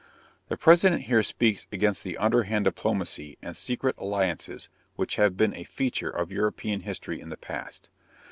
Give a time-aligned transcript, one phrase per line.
[0.49, 5.63] _The President here speaks against the underhand diplomacy and secret alliances which have been a
[5.63, 7.87] feature of European history in the past.